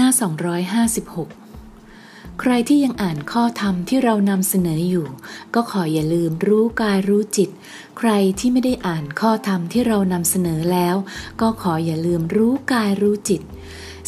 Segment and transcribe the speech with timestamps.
[0.00, 0.08] น้า
[0.84, 5.06] 256 ใครที่ยังอ่านข้อธรรมที่เรานำเสนออยู่
[5.54, 7.50] ก็ขออย่าลืมรู้กายรู้จิต
[7.98, 10.96] ใครที่ไม่ได้อ่านข้อธรรมที่เรานำเสนอแล้ว
[11.40, 13.42] ก็ขออย่าลืมรู้กายรู้จิต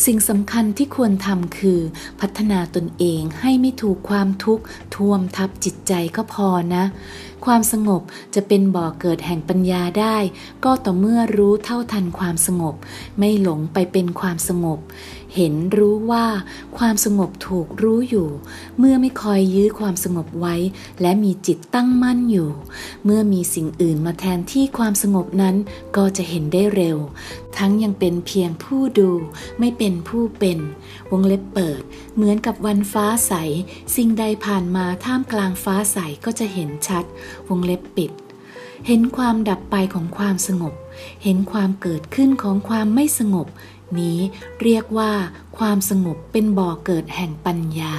[0.04, 1.80] สิ่งสำคัญที่ควรทำคือ
[2.20, 6.84] พัฒนาตนเองให้ไม่ถูกความทุกข์ท่วมทับจิตใจก็พอนะ
[7.44, 8.02] ความสงบ
[8.34, 10.16] จะเป็นบ่อเกิดแห่งปัญญาได้
[10.64, 12.74] ก็ต่อเมื่อรู้เท่าทันความสงบ
[13.18, 14.78] ไม่หลงไปเป็นความสงบ
[15.34, 16.26] เห็นรู้ว่า
[16.78, 18.28] ความสงบถูกรู้อยู่
[18.78, 20.54] เมื่อไม่คอยยื้อความสงบไว้
[21.00, 22.50] และมีจิตตั้งมั่นอยู่
[23.04, 25.56] เมื่อมีสิ่งอื่นมาแทนที่ความสงบนั้น
[25.96, 26.98] ก็จะเห็นได้เร็ว
[27.58, 29.10] ทั้งยังเป็นเพียงผู้ดู
[29.58, 30.58] ไม่เป็นผู้เป็น
[31.10, 31.80] วงเล็บเปิด
[32.14, 33.32] เหมือนกับวันฟ้าใส
[33.96, 37.04] สิ่งใดผ่านมาท่ามกลางฟ้าใสก็จะเห็นชัด
[37.48, 38.10] วงเล็บปิด
[38.86, 40.74] เห็นความดับไปของความสงบ
[41.24, 43.46] เห็นความเกิดขึ้นของความไม่สงบ
[43.98, 44.18] นี้
[44.62, 45.12] เรียกว่า
[45.58, 47.96] ความสงบเป็นบ่อเกิดแห่งปัญญา